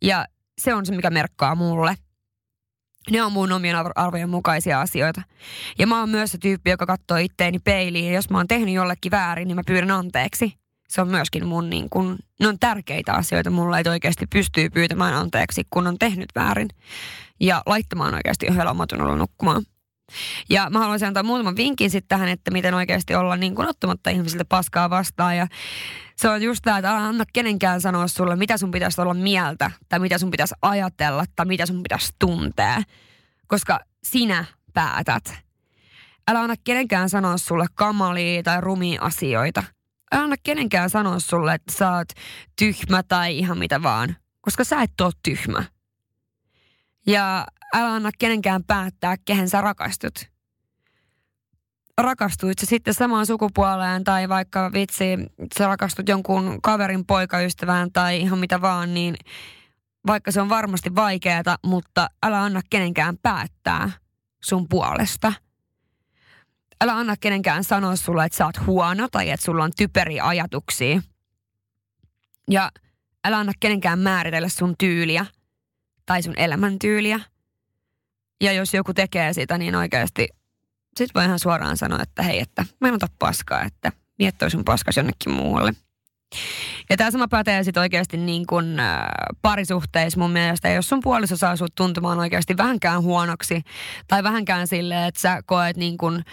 [0.02, 0.24] Ja
[0.58, 1.94] se on se, mikä merkkaa mulle.
[3.10, 5.22] Ne on mun omien arvojen mukaisia asioita.
[5.78, 8.06] Ja mä oon myös se tyyppi, joka katsoo itteeni peiliin.
[8.06, 10.52] Ja jos mä oon tehnyt jollekin väärin, niin mä pyydän anteeksi.
[10.88, 15.14] Se on myöskin mun niin kun, ne on tärkeitä asioita mulle, että oikeasti pystyy pyytämään
[15.14, 16.68] anteeksi, kun on tehnyt väärin
[17.40, 19.62] ja laittamaan oikeasti yhdellä omatunnolla nukkumaan.
[20.50, 24.10] Ja mä haluaisin antaa muutaman vinkin sitten tähän, että miten oikeasti olla niin kuin ottamatta
[24.10, 25.36] ihmisiltä paskaa vastaan.
[25.36, 25.46] Ja
[26.16, 29.98] se on just tämä, että anna kenenkään sanoa sulle, mitä sun pitäisi olla mieltä, tai
[29.98, 32.82] mitä sun pitäisi ajatella, tai mitä sun pitäisi tuntea.
[33.46, 35.38] Koska sinä päätät.
[36.28, 39.62] Älä anna kenenkään sanoa sulle kamalia tai rumia asioita.
[40.10, 42.08] Anna kenenkään sanoa sulle, että sä oot
[42.58, 44.16] tyhmä tai ihan mitä vaan.
[44.40, 45.64] Koska sä et ole tyhmä.
[47.06, 50.24] Ja älä anna kenenkään päättää, kehen sä rakastut.
[51.98, 55.04] Rakastuit sä sitten samaan sukupuoleen tai vaikka vitsi,
[55.58, 59.14] sä rakastut jonkun kaverin poikaystävään tai ihan mitä vaan, niin
[60.06, 63.90] vaikka se on varmasti vaikeaa, mutta älä anna kenenkään päättää
[64.44, 65.32] sun puolesta.
[66.80, 71.02] Älä anna kenenkään sanoa sulle, että sä oot huono tai että sulla on typeriä ajatuksia.
[72.50, 72.70] Ja
[73.24, 75.26] älä anna kenenkään määritellä sun tyyliä–
[76.08, 77.20] tai sun elämäntyyliä.
[78.40, 80.28] Ja jos joku tekee sitä, niin oikeasti
[80.96, 84.64] sit voi ihan suoraan sanoa, että hei, että mä en ota paskaa, että miettoi sun
[84.64, 85.72] paskas jonnekin muualle.
[86.90, 88.98] Ja tämä sama pätee sitten oikeasti niin kuin äh,
[89.42, 90.68] parisuhteissa mun mielestä.
[90.68, 93.62] Jos sun puoliso saa sut tuntumaan oikeasti vähänkään huonoksi
[94.08, 96.24] tai vähänkään silleen, että sä koet niin kuin,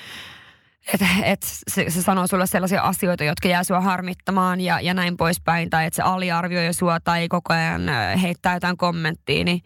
[0.93, 5.17] että et se, se sanoo sulle sellaisia asioita, jotka jää sua harmittamaan ja, ja näin
[5.17, 7.81] poispäin, tai että se aliarvioi sua tai koko ajan
[8.21, 9.61] heittää jotain kommenttia, niin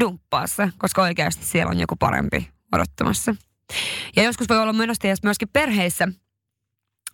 [0.00, 3.34] dumppaa se, koska oikeasti siellä on joku parempi odottamassa.
[4.16, 4.72] Ja joskus voi olla
[5.22, 6.08] myöskin perheissä,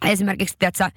[0.05, 0.91] Esimerkiksi, että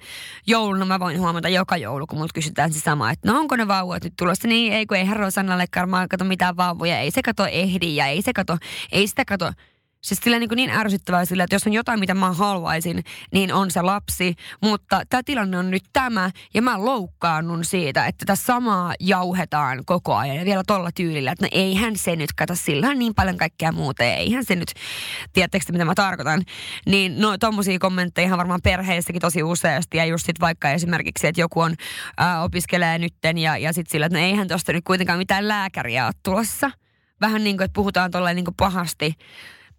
[0.46, 3.68] jouluna mä voin huomata joka joulu, kun multa kysytään se sama, että no onko ne
[3.68, 7.22] vauvat nyt tulossa, niin ei kun ei herra Sannalle karmaa kato mitään vauvoja, ei se
[7.22, 8.58] kato ehdi ja ei se kato,
[8.92, 9.52] ei sitä kato
[10.00, 13.70] Siis sillä niin, niin ärsyttävää sillä, että jos on jotain, mitä mä haluaisin, niin on
[13.70, 14.34] se lapsi.
[14.62, 20.14] Mutta tämä tilanne on nyt tämä, ja mä loukkaannun siitä, että tätä samaa jauhetaan koko
[20.14, 20.36] ajan.
[20.36, 24.04] Ja vielä tolla tyylillä, että no eihän se nyt, kato, sillä niin paljon kaikkea muuta,
[24.04, 24.72] ja eihän se nyt,
[25.32, 26.42] tiedättekö mitä mä tarkoitan.
[26.86, 31.60] Niin no tommosia kommentteja varmaan perheessäkin tosi useasti, ja just sit vaikka esimerkiksi, että joku
[31.60, 31.74] on,
[32.16, 36.06] ää, opiskelee nytten, ja, ja sit sillä, että no eihän tosta nyt kuitenkaan mitään lääkäriä
[36.06, 36.70] ole tulossa.
[37.20, 39.14] Vähän niin kuin, että puhutaan tolleen niin kuin pahasti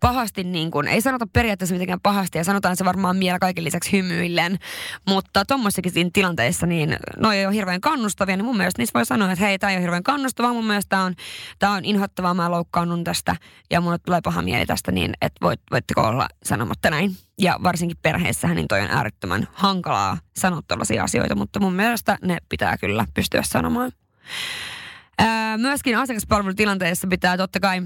[0.02, 3.92] pahasti niin kuin, ei sanota periaatteessa mitenkään pahasti ja sanotaan se varmaan vielä kaiken lisäksi
[3.92, 4.60] hymyillen,
[5.08, 9.32] mutta tuommoisessakin tilanteissa niin no ei ole hirveän kannustavia, niin mun mielestä niissä voi sanoa,
[9.32, 11.16] että hei, tämä ei ole hirveän kannustavaa, mun mielestä tämä on,
[11.60, 13.36] tämä on inhottavaa, mä loukkaannun tästä
[13.72, 17.16] ja mulle tulee paha mieli tästä, niin että voit, voitteko olla sanomatta näin.
[17.40, 22.38] Ja varsinkin perheessähän niin toi on äärettömän hankalaa sanoa tällaisia asioita, mutta mun mielestä ne
[22.50, 23.92] pitää kyllä pystyä sanomaan.
[25.18, 27.82] Ää, myöskin asiakaspalvelutilanteessa pitää totta kai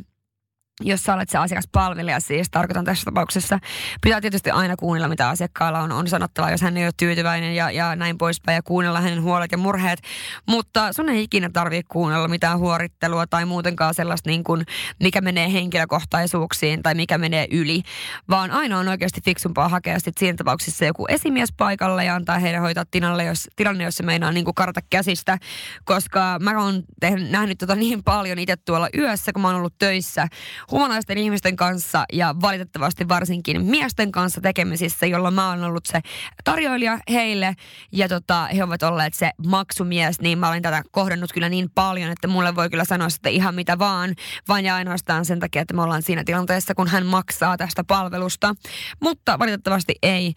[0.81, 3.59] jos sä olet se asiakaspalvelija, siis tarkoitan tässä tapauksessa,
[4.01, 7.71] pitää tietysti aina kuunnella, mitä asiakkaalla on, on sanottavaa, jos hän ei ole tyytyväinen ja,
[7.71, 9.99] ja näin poispäin, ja kuunnella hänen huolet ja murheet.
[10.47, 14.65] Mutta sun ei ikinä tarvitse kuunnella mitään huorittelua tai muutenkaan sellaista, niin kuin,
[14.99, 17.81] mikä menee henkilökohtaisuuksiin tai mikä menee yli,
[18.29, 22.61] vaan aina on oikeasti fiksumpaa hakea sitten siinä tapauksessa joku esimies paikalle ja antaa heidän
[22.61, 25.37] hoitaa tilanne, jos, tilanne, jos se meinaa niin kuin karata käsistä,
[25.85, 26.83] koska mä oon
[27.29, 30.27] nähnyt tota niin paljon itse tuolla yössä, kun mä oon ollut töissä,
[30.71, 35.99] humanaisten ihmisten kanssa ja valitettavasti varsinkin miesten kanssa tekemisissä, jolloin mä oon ollut se
[36.43, 37.55] tarjoilija heille.
[37.91, 42.11] Ja tota, he ovat olleet se maksumies, niin mä olen tätä kohdannut kyllä niin paljon,
[42.11, 44.15] että mulle voi kyllä sanoa sitä ihan mitä vaan,
[44.47, 48.55] vain ja ainoastaan sen takia, että me ollaan siinä tilanteessa, kun hän maksaa tästä palvelusta.
[48.99, 50.33] Mutta valitettavasti ei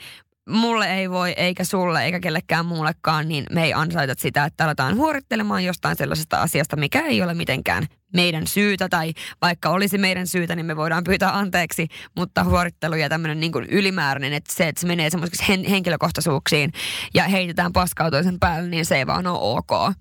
[0.49, 4.97] mulle ei voi, eikä sulle, eikä kellekään muullekaan, niin me ei ansaita sitä, että aletaan
[4.97, 10.57] huorittelemaan jostain sellaisesta asiasta, mikä ei ole mitenkään meidän syytä, tai vaikka olisi meidän syytä,
[10.57, 14.87] niin me voidaan pyytää anteeksi, mutta huorittelu ja tämmöinen niin ylimääräinen, että se, että se
[14.87, 16.73] menee semmoisiksi hen- henkilökohtaisuuksiin
[17.15, 19.95] ja heitetään paskaa toisen päälle, niin se ei vaan ole ok.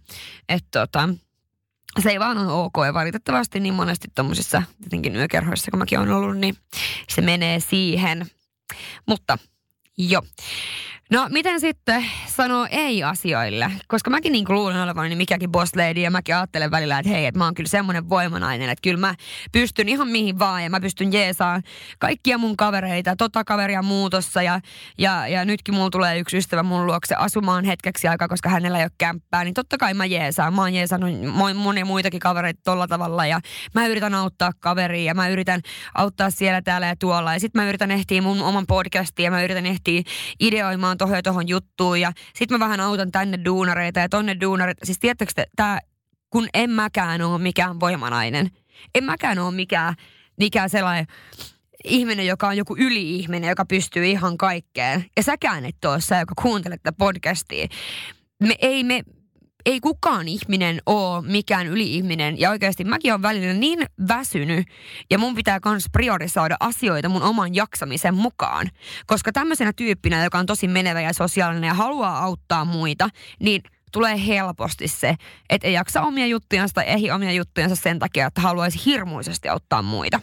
[0.49, 1.09] Että tota,
[1.99, 6.11] se ei vaan ole ok ja valitettavasti niin monesti tuommoisissa jotenkin yökerhoissa, kun mäkin olen
[6.11, 6.55] ollut, niin
[7.09, 8.25] se menee siihen.
[9.07, 9.37] Mutta
[9.97, 10.21] Joo.
[11.11, 13.71] No miten sitten sanoo ei asioille?
[13.87, 17.25] Koska mäkin niin luulen olevani niin mikäkin boss lady ja mäkin ajattelen välillä, että hei,
[17.25, 19.15] että mä oon kyllä semmoinen voimanainen, että kyllä mä
[19.51, 21.63] pystyn ihan mihin vaan ja mä pystyn jeesaan
[21.99, 24.59] kaikkia mun kavereita, tota kaveria muutossa ja,
[24.97, 28.83] ja, ja nytkin mulla tulee yksi ystävä mun luokse asumaan hetkeksi aikaa, koska hänellä ei
[28.83, 30.53] ole kämppää, niin totta kai mä jeesaan.
[30.53, 31.11] Mä oon jeesannut
[31.55, 33.39] monia muitakin kavereita tolla tavalla ja
[33.75, 35.61] mä yritän auttaa kaveria ja mä yritän
[35.95, 39.43] auttaa siellä, täällä ja tuolla ja sitten mä yritän ehtiä mun oman podcastin ja mä
[39.43, 40.01] yritän ehtiä
[40.39, 44.85] ideoimaan tohon ja tohon juttuun ja sitten mä vähän autan tänne duunareita ja tonne duunareita.
[44.85, 45.79] Siis tiedättekö tää,
[46.29, 48.51] kun en mäkään ole mikään voimanainen.
[48.95, 49.95] En mäkään ole mikään,
[50.37, 51.05] mikään sellainen
[51.83, 55.05] ihminen, joka on joku yli-ihminen, joka pystyy ihan kaikkeen.
[55.17, 57.67] Ja säkään et ole se, joka kuuntelet tätä podcastia.
[58.39, 59.03] Me ei, me,
[59.67, 62.39] ei kukaan ihminen ole mikään yli-ihminen.
[62.39, 64.67] Ja oikeasti mäkin olen välillä niin väsynyt
[65.09, 68.69] ja mun pitää myös priorisoida asioita mun oman jaksamisen mukaan.
[69.05, 74.27] Koska tämmöisenä tyyppinä, joka on tosi menevä ja sosiaalinen ja haluaa auttaa muita, niin tulee
[74.27, 75.15] helposti se,
[75.49, 79.81] että ei jaksa omia juttujansa tai ei omia juttujansa sen takia, että haluaisi hirmuisesti auttaa
[79.81, 80.19] muita.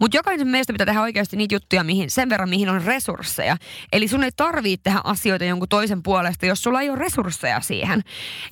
[0.00, 3.56] Mutta jokaisen meistä pitää tehdä oikeasti niitä juttuja mihin, sen verran, mihin on resursseja.
[3.92, 8.00] Eli sun ei tarvitse tehdä asioita jonkun toisen puolesta, jos sulla ei ole resursseja siihen.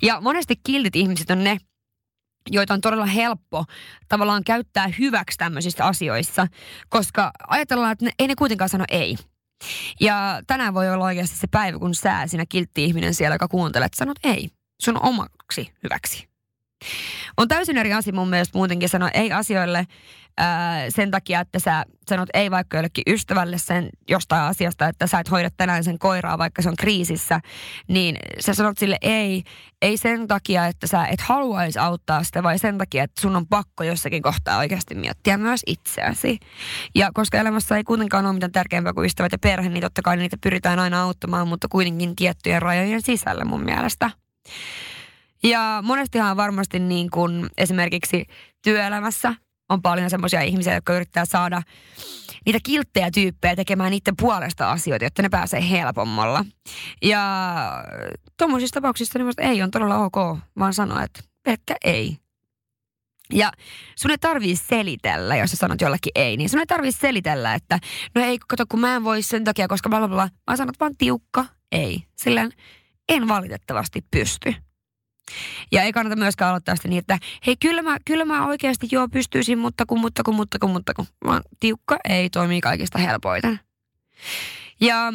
[0.02, 1.58] Ja monesti kiltit ihmiset on ne,
[2.50, 3.64] joita on todella helppo
[4.08, 6.46] tavallaan käyttää hyväksi tämmöisissä asioissa,
[6.88, 9.16] koska ajatellaan, että ne, ei ne kuitenkaan sano ei.
[10.00, 13.94] Ja tänään voi olla oikeasti se päivä, kun sä, sinä kiltti ihminen siellä, joka kuuntelet,
[13.94, 14.48] sanot ei
[14.82, 16.28] sun omaksi hyväksi.
[17.36, 19.86] On täysin eri asia mun mielestä muutenkin sanoa ei asioille
[20.38, 25.20] ää, sen takia, että sä sanot ei vaikka jollekin ystävälle sen jostain asiasta, että sä
[25.20, 27.40] et hoida tänään sen koiraa, vaikka se on kriisissä,
[27.88, 29.42] niin sä sanot sille ei,
[29.82, 33.46] ei sen takia, että sä et haluaisi auttaa sitä, vai sen takia, että sun on
[33.46, 36.38] pakko jossakin kohtaa oikeasti miettiä myös itseäsi.
[36.94, 40.16] Ja koska elämässä ei kuitenkaan ole mitään tärkeämpää kuin ystävät ja perhe, niin totta kai
[40.16, 44.10] niitä pyritään aina auttamaan, mutta kuitenkin tiettyjen rajojen sisällä mun mielestä.
[45.42, 48.26] Ja monestihan varmasti niin kuin esimerkiksi
[48.62, 49.34] työelämässä
[49.70, 51.62] on paljon semmoisia ihmisiä, jotka yrittää saada
[52.46, 56.44] niitä kilttejä tyyppejä tekemään niiden puolesta asioita, jotta ne pääsee helpommalla.
[57.02, 57.22] Ja
[58.38, 62.16] tuommoisissa tapauksissa niin ei on todella ok, vaan sanoa, että pelkkä ei.
[63.32, 63.52] Ja
[63.96, 67.78] sun ei tarvii selitellä, jos sä sanot jollekin ei, niin sun ei tarvii selitellä, että
[68.14, 70.80] no ei, kato kun mä en voi sen takia, koska bla bla bla, vaan sanot
[70.80, 72.02] vaan tiukka ei.
[72.16, 72.48] Sillä
[73.08, 74.54] en valitettavasti pysty.
[75.72, 79.08] Ja ei kannata myöskään aloittaa sitä niin, että hei kyllä mä, kyllä mä oikeasti joo
[79.08, 81.06] pystyisin, mutta kun, mutta kun, mutta kun, mutta kun.
[81.26, 83.60] Vaan tiukka ei toimi kaikista helpoiten.
[84.80, 85.12] Ja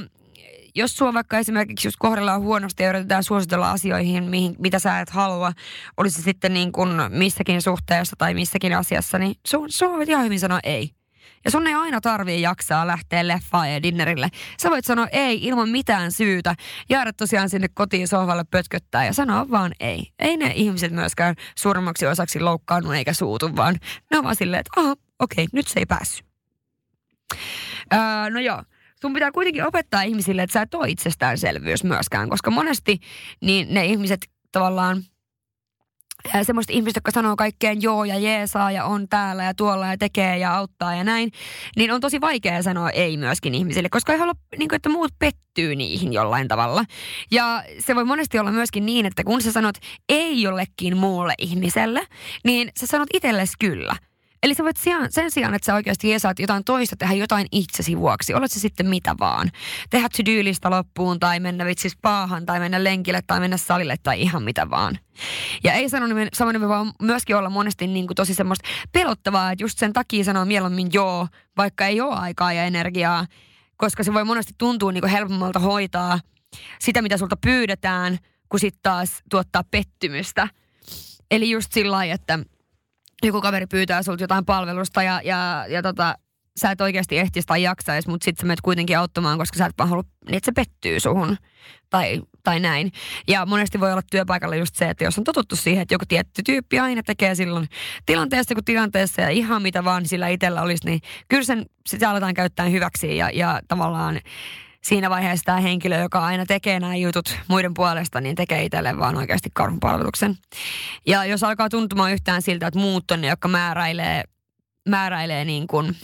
[0.76, 5.10] jos sua vaikka esimerkiksi just kohdellaan huonosti ja yritetään suositella asioihin, mihin, mitä sä et
[5.10, 5.52] halua,
[5.98, 10.40] olisi sitten niin kuin missäkin suhteessa tai missäkin asiassa, niin sun, sun voit ihan hyvin
[10.40, 10.95] sanoa ei.
[11.46, 14.30] Ja sun ei aina tarvii jaksaa lähteä leffaan ja dinnerille.
[14.60, 16.56] Sä voit sanoa ei ilman mitään syytä.
[16.90, 20.12] Jäädä tosiaan sinne kotiin sohvalle pötköttää ja sanoa vaan ei.
[20.20, 23.76] Ei ne ihmiset myöskään suurimmaksi osaksi loukkaannut eikä suutu, vaan
[24.12, 26.26] ne on vaan silleen, että aha, okei, nyt se ei päässyt.
[27.94, 28.64] Öö, no joo,
[29.02, 33.00] sun pitää kuitenkin opettaa ihmisille, että sä et ole itsestäänselvyys myöskään, koska monesti
[33.42, 34.20] niin ne ihmiset
[34.52, 35.04] tavallaan–
[36.44, 40.38] semmoista ihmistä, jotka sanoo kaikkeen joo ja jeesaa ja on täällä ja tuolla ja tekee
[40.38, 41.32] ja auttaa ja näin,
[41.76, 45.12] niin on tosi vaikea sanoa ei myöskin ihmisille, koska ei halua, niin kuin, että muut
[45.20, 46.84] pettyy niihin jollain tavalla.
[47.32, 49.76] Ja se voi monesti olla myöskin niin, että kun sä sanot
[50.10, 52.02] ei jollekin muulle ihmiselle,
[52.44, 53.96] niin sä sanot itsellesi kyllä.
[54.46, 57.98] Eli sä voit sijaan, sen sijaan, että sä oikeasti jeesaat jotain toista, tehdä jotain itsesi
[57.98, 58.34] vuoksi.
[58.34, 59.52] Olet se sitten mitä vaan.
[59.90, 60.10] Tehdä
[60.62, 64.70] to loppuun tai mennä vitsis paahan tai mennä lenkille tai mennä salille tai ihan mitä
[64.70, 65.00] vaan.
[65.64, 69.64] Ja ei sano nimen, samoin vaan myöskin olla monesti niin kuin tosi semmoista pelottavaa, että
[69.64, 71.28] just sen takia sanoo mieluummin joo,
[71.58, 73.26] vaikka ei ole aikaa ja energiaa,
[73.78, 76.20] koska se voi monesti tuntua niin kuin helpommalta hoitaa
[76.80, 78.18] sitä, mitä sulta pyydetään,
[78.50, 80.48] kun sitten taas tuottaa pettymystä.
[81.32, 82.40] Eli just sillä lailla, että
[83.24, 86.16] joku kaveri pyytää sulta jotain palvelusta ja, ja, ja tota,
[86.60, 89.74] sä et oikeasti ehtisi tai jaksaisi, mutta sitten sä menet kuitenkin auttamaan, koska sä et
[89.78, 91.38] vaan halua, niin että se pettyy suhun
[91.90, 92.92] tai, tai näin.
[93.28, 96.44] Ja monesti voi olla työpaikalla just se, että jos on totuttu siihen, että joku tietty
[96.46, 97.68] tyyppi aina tekee silloin
[98.06, 102.34] tilanteessa kuin tilanteessa ja ihan mitä vaan sillä itsellä olisi, niin kyllä sen sitä aletaan
[102.34, 104.20] käyttää hyväksi ja, ja tavallaan
[104.86, 109.16] siinä vaiheessa tämä henkilö, joka aina tekee nämä jutut muiden puolesta, niin tekee itselleen vaan
[109.16, 110.38] oikeasti karhunpalveluksen.
[111.08, 114.24] Ja jos alkaa tuntumaan yhtään siltä, että muut on ne, jotka määräilee,
[114.90, 115.96] määräilee niin kuin,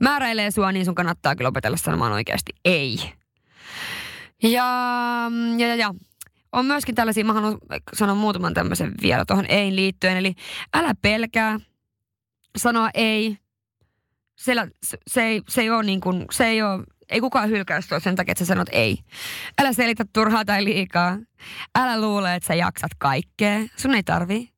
[0.00, 3.12] määräilee sua, niin sun kannattaa kyllä opetella sanomaan oikeasti ei.
[4.42, 4.64] Ja,
[5.58, 5.94] ja, ja, ja.
[6.52, 7.58] On myöskin tällaisia, mä haluan
[7.94, 10.16] sanoa muutaman tämmöisen vielä tuohon ei liittyen.
[10.16, 10.34] Eli
[10.74, 11.60] älä pelkää
[12.56, 13.38] sanoa ei.
[14.38, 17.80] Siellä, se, se, ei, se ei ole niin kuin, se ei ole ei kukaan hylkää
[17.80, 18.98] sua sen takia, että sä sanot ei.
[19.60, 21.18] Älä selitä turhaa tai liikaa.
[21.74, 23.60] Älä luule, että sä jaksat kaikkea.
[23.76, 24.48] Sun ei tarvii.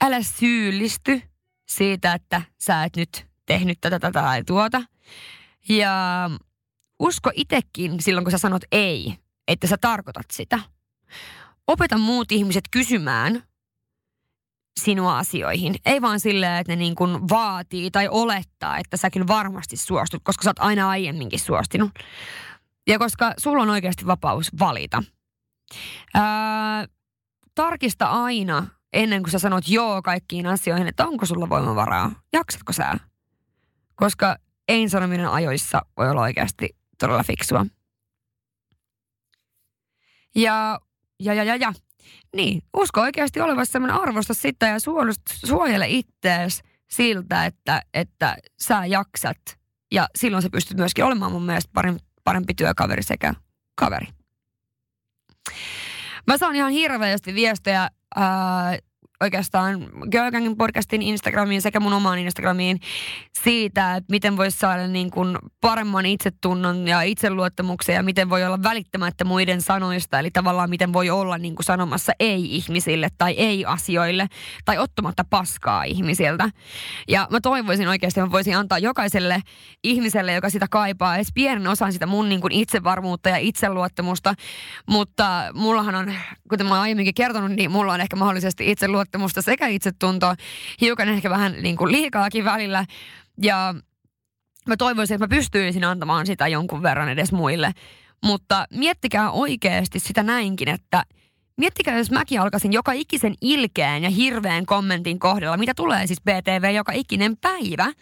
[0.00, 1.22] Älä syyllisty
[1.68, 4.82] siitä, että sä et nyt tehnyt tätä, tätä tai tuota.
[5.68, 6.30] Ja
[6.98, 9.14] usko itekin silloin, kun sä sanot ei,
[9.48, 10.58] että sä tarkoitat sitä.
[11.66, 13.42] Opeta muut ihmiset kysymään
[14.80, 15.74] sinua asioihin.
[15.86, 20.22] Ei vaan silleen, että ne niin kuin vaatii tai olettaa, että sä kyllä varmasti suostut,
[20.24, 21.90] koska sä oot aina aiemminkin suostinut.
[22.86, 25.02] Ja koska sulla on oikeasti vapaus valita.
[26.14, 26.86] Ää,
[27.54, 32.12] tarkista aina ennen kuin sä sanot joo kaikkiin asioihin, että onko sulla voimavaraa.
[32.32, 32.94] Jaksatko sä?
[33.94, 34.36] Koska
[34.68, 37.66] ei sanominen ajoissa voi olla oikeasti todella fiksua.
[40.34, 40.80] Ja,
[41.20, 41.72] ja, ja, ja, ja.
[42.36, 44.76] Niin, usko oikeasti olevassa semmoinen arvosta sitä ja
[45.44, 49.38] suojele ittees siltä, että, että sä jaksat.
[49.92, 53.34] Ja silloin sä pystyt myöskin olemaan mun mielestä parempi, parempi työkaveri sekä
[53.74, 54.06] kaveri.
[56.26, 58.78] Mä saan ihan hirveästi viestejä ää,
[59.20, 62.80] oikeastaan Girlgangin podcastin Instagramiin sekä mun omaan Instagramiin
[63.42, 68.62] siitä, että miten voisi saada niin kuin paremman itsetunnon ja itseluottamuksen ja miten voi olla
[68.62, 70.18] välittämättä muiden sanoista.
[70.18, 74.26] Eli tavallaan miten voi olla niin kuin sanomassa ei ihmisille tai ei asioille
[74.64, 76.50] tai ottamatta paskaa ihmisiltä.
[77.08, 79.42] Ja mä toivoisin oikeasti, että mä voisin antaa jokaiselle
[79.84, 84.34] ihmiselle, joka sitä kaipaa, edes pienen osan sitä mun niin kuin itsevarmuutta ja itseluottamusta.
[84.90, 86.14] Mutta mullahan on,
[86.48, 90.36] kuten mä aiemminkin kertonut, niin mulla on ehkä mahdollisesti itseluottamusta itseluottamusta sekä itsetuntoa,
[90.80, 92.84] hiukan ehkä vähän niin kuin liikaakin välillä.
[93.42, 93.74] Ja
[94.66, 97.72] mä toivoisin, että mä pystyisin antamaan sitä jonkun verran edes muille.
[98.24, 101.04] Mutta miettikää oikeasti sitä näinkin, että
[101.56, 106.74] miettikää, jos mäkin alkaisin joka ikisen ilkeän ja hirveän kommentin kohdalla, mitä tulee siis BTV
[106.74, 107.92] joka ikinen päivä,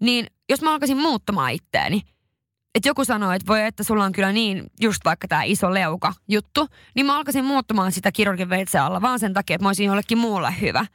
[0.00, 2.02] niin jos mä alkaisin muuttamaan itteeni,
[2.74, 6.14] että joku sanoo, että voi että sulla on kyllä niin just vaikka tämä iso leuka
[6.28, 9.86] juttu, niin mä alkaisin muuttamaan sitä kirurgin veitse alla vaan sen takia, että mä olisin
[9.86, 10.86] jollekin muulle hyvä.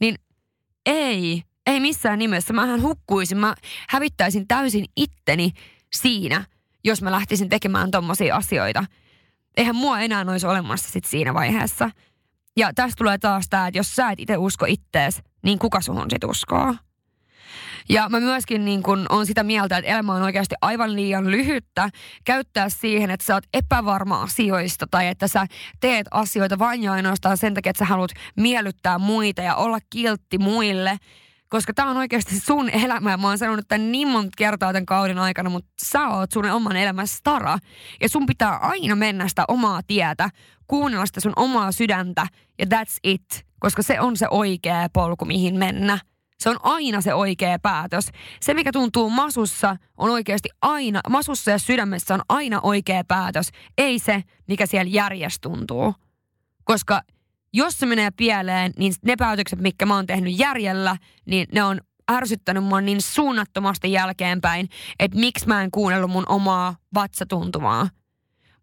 [0.00, 0.14] Niin
[0.86, 2.52] ei, ei missään nimessä.
[2.52, 3.54] Mähän hukkuisin, mä
[3.88, 5.52] hävittäisin täysin itteni
[5.94, 6.44] siinä,
[6.84, 8.84] jos mä lähtisin tekemään tommosia asioita.
[9.56, 11.90] Eihän mua enää olisi olemassa sit siinä vaiheessa.
[12.56, 16.10] Ja tästä tulee taas tämä, että jos sä et itse usko ittees, niin kuka suhun
[16.10, 16.74] sit uskoo?
[17.88, 21.90] Ja mä myöskin niin kun on sitä mieltä, että elämä on oikeasti aivan liian lyhyttä
[22.24, 25.46] käyttää siihen, että sä oot epävarma asioista tai että sä
[25.80, 30.38] teet asioita vain ja ainoastaan sen takia, että sä haluat miellyttää muita ja olla kiltti
[30.38, 30.98] muille
[31.48, 35.18] koska tämä on oikeasti sun elämä mä oon sanonut tämän niin monta kertaa tämän kauden
[35.18, 37.58] aikana, mutta sä oot sun oman elämän stara
[38.00, 40.30] ja sun pitää aina mennä sitä omaa tietä,
[40.66, 42.26] kuunnella sitä sun omaa sydäntä
[42.58, 45.98] ja that's it, koska se on se oikea polku, mihin mennä.
[46.38, 48.10] Se on aina se oikea päätös.
[48.40, 53.50] Se, mikä tuntuu masussa, on oikeasti aina, masussa ja sydämessä on aina oikea päätös.
[53.78, 55.94] Ei se, mikä siellä järjessä tuntuu.
[56.64, 57.00] Koska
[57.52, 61.80] jos se menee pieleen, niin ne päätökset, mitkä mä oon tehnyt järjellä, niin ne on
[62.12, 64.68] ärsyttänyt mua niin suunnattomasti jälkeenpäin,
[64.98, 67.88] että miksi mä en kuunnellut mun omaa vatsatuntumaa.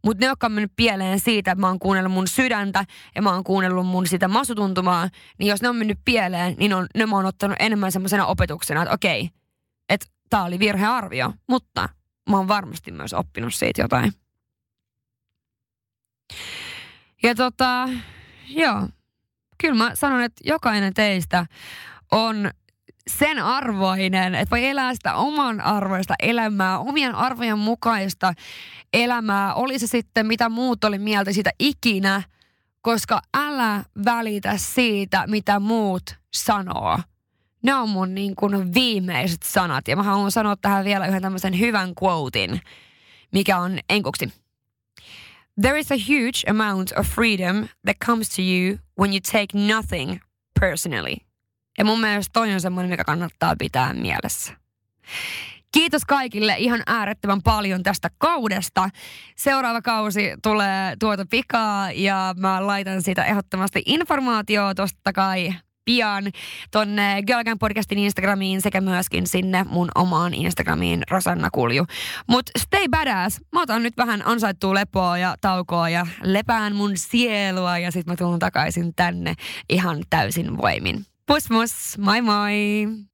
[0.04, 2.86] Mutta ne, jotka on mennyt pieleen siitä, että mä oon kuunnellut mun sydäntä
[3.16, 6.88] ja mä oon kuunnellut mun sitä masutuntumaa, niin jos ne on mennyt pieleen, niin on,
[6.96, 9.30] ne mä oon ottanut enemmän semmoisena opetuksena, että okei,
[9.90, 11.90] että tää oli virhearvio, mutta
[12.30, 14.14] mä oon varmasti myös oppinut siitä jotain.
[17.24, 17.90] Ja tota,
[18.48, 18.88] joo,
[19.58, 21.46] kyllä mä sanon, että jokainen teistä
[22.12, 22.52] on
[23.08, 28.34] sen arvoinen, että voi elää sitä oman arvoista elämää, omien arvojen mukaista
[28.94, 32.24] elämää, oli se sitten mitä muut oli mieltä siitä ikinä,
[32.82, 37.00] koska älä välitä siitä, mitä muut sanoo.
[37.64, 39.88] Ne on mun niin kuin viimeiset sanat.
[39.88, 42.62] Ja mä haluan sanoa tähän vielä yhden tämmöisen hyvän quotein,
[43.32, 44.32] mikä on enkuksi.
[45.62, 50.20] There is a huge amount of freedom that comes to you when you take nothing
[50.60, 51.31] personally.
[51.78, 54.54] Ja mun mielestä toi on semmoinen, mikä kannattaa pitää mielessä.
[55.72, 58.90] Kiitos kaikille ihan äärettömän paljon tästä kaudesta.
[59.36, 65.54] Seuraava kausi tulee tuota pikaa ja mä laitan sitä ehdottomasti informaatiota tosta kai
[65.86, 66.24] pian
[66.72, 71.86] tonne Girlgang podcastin Instagramiin sekä myöskin sinne mun omaan Instagramiin Rosanna Kulju.
[72.28, 73.42] Mut stay badass.
[73.52, 78.16] Mä otan nyt vähän ansaittua lepoa ja taukoa ja lepään mun sielua ja sit mä
[78.16, 79.34] tulen takaisin tänne
[79.70, 81.06] ihan täysin voimin.
[81.32, 81.98] Muss, muss.
[81.98, 83.06] Moi, moi.